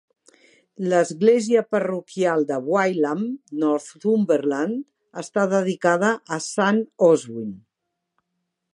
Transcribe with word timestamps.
L'església 0.93 1.61
parroquial 1.75 2.47
de 2.53 2.57
Wylam, 2.71 3.21
Northumberland, 3.65 4.83
està 5.27 5.47
dedicada 5.55 6.13
a 6.39 6.43
Sant 6.51 6.85
Oswin. 7.13 7.57